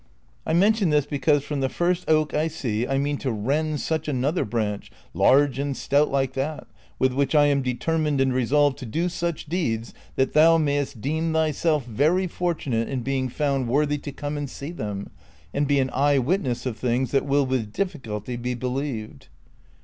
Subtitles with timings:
[0.47, 3.81] I mention this because from the first oak ^ I see I mean to rend
[3.81, 6.65] such another branch, hirge and stout like that,
[6.97, 11.33] with which I am determined and resolved to do such deeds that thou niayest deem
[11.33, 15.11] thyself very fortunate in being found worthy to come and see them,
[15.53, 19.27] and be an eye witness of things that will with difficulty be believed."